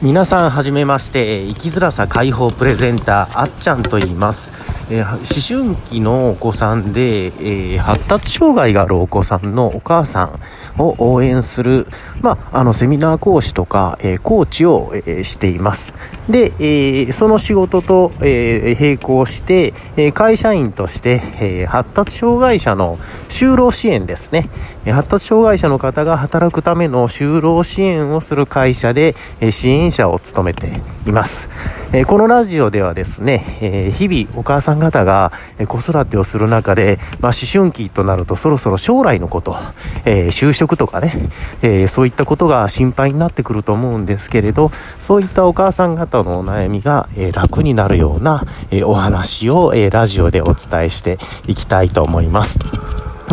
[0.00, 4.52] 皆さんはじめまして生きづらさ解放プレゼンターあっちゃんと言います、
[4.90, 11.86] えー、思春期のお子さんで、えー、発達障害があるお子さんのお母さんを応援する、
[12.20, 15.92] まあ、あのセミナー講師とか、えー、コーチを、え、しています
[16.28, 24.48] で、え、その仕事と、え、並行して、え、会社員として、え、発達障害者の就労支援ですね
[24.86, 31.48] 発達障害者の方が働くための就労支援をする会社で、え、支援者を務めています。
[31.92, 35.32] え、このラジオではですね、え、日々お母さんん方が
[35.66, 39.56] 子育てをする中で、まあ、思春期となるとそろそろ将来のこと、
[40.04, 41.30] え就職とかね、
[41.62, 52.58] えそういったことが心配になってくると思うんですけれど、そういったお母さん方のお悩みが、え楽になるような、えお話を、えラジオでお伝えしていきたいと思います。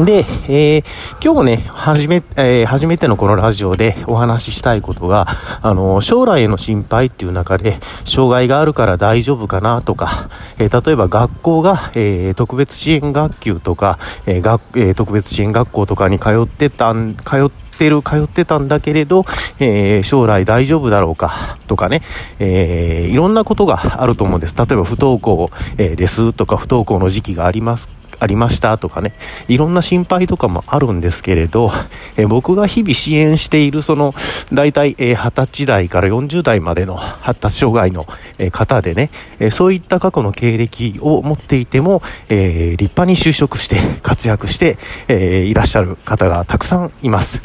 [0.04, 0.84] で、えー、
[1.24, 5.28] 今日ね、初め、えー、初めてのこのラジオでお話ししたいことが、
[5.62, 19.26] あの、将来への心配っていう中で、障害があるから大丈夫かなとか、えー、例えば学校が、えー、特別支援学級とか、えー学えー、特別支援学校とかに通ってたん、通ってる、通ってたんだけれど、
[19.60, 22.02] えー、将来大丈夫だろうか、とかね、
[22.40, 24.58] えー、いろんなことがあると思うんです。
[24.58, 27.88] 例えば不登校、えー、ですとか、不登校の時期があります
[28.20, 29.14] ありましたとかね、
[29.48, 31.72] いろんな心配とかもあるんですけれど、
[32.18, 34.14] え僕が日々支援しているその、
[34.54, 38.06] 大体、え20歳代から40代までの発達障害の、
[38.38, 47.42] え方でね、えそういった過去の経歴を持っていても、え立派に就職して活躍して、えいらっしゃる方がたくさんいます。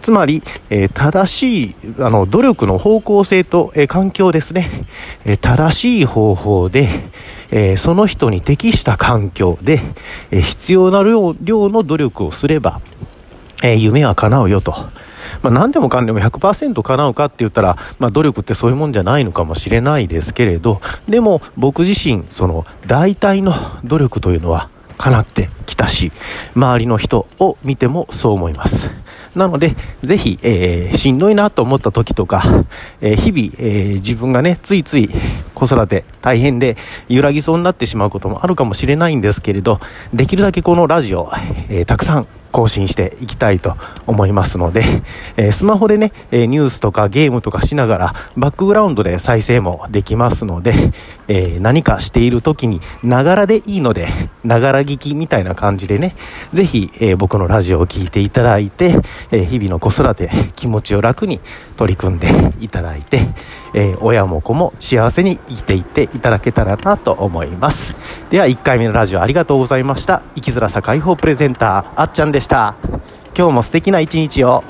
[0.00, 4.70] つまり、え正しい、あの、努力の方向性と、え環境ですね、
[5.24, 6.88] え正しい方法で、
[7.52, 9.78] え、その人に適した環境で、
[10.30, 11.34] え、必要な量
[11.68, 12.80] の努力をすれば、
[13.62, 14.74] え、夢は叶うよと。
[15.42, 24.68] まあ、何でもかんでも100%叶うかって言ったら、まあ、努力ってそういうもんじゃないのかもしれないですけれど、でも僕自身、その大体の努力というのは
[24.98, 26.12] 叶ってきたし、
[26.54, 28.90] 周りの人を見てもそう思います。
[29.34, 32.42] なので、ぜひ、えー、しんどいなと思った時とか、
[33.00, 35.08] えー、日々、えー、自分がね、ついつい
[35.66, 36.76] 子育て大変で
[37.08, 39.78] 揺らぎそうになってしまうこともあるかもしれないんですけれど、
[40.12, 41.30] できるだけこのラジオ、
[41.68, 44.84] えたくさん更新していきたいと思いますので、
[45.36, 50.74] えー、スマホでね、えー、ニュースとかゲームとかしながら、バックグラウンドで再生もできますので、
[51.26, 54.06] えー、何かしている時に、ながらでいいので、
[54.44, 56.14] ながら聞きみたいな感じでね、
[56.52, 61.40] ぜひ、え僕のラジオを聴いていただいて、え日々の子育て、気持ちを楽に
[61.76, 62.28] 取り組んで
[62.60, 63.28] いただいて、
[63.74, 67.94] え親も子も幸せに生きていっていただけたらなと思います。
[68.30, 70.22] では、1回目のラジオありがとうございました。
[70.34, 72.76] 生きづらさ解放プレゼンター、あっちゃんでした。
[73.36, 74.62] 今日も素敵な一日を。